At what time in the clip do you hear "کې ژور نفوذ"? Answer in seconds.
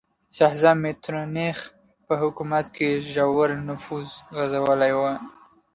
2.75-4.07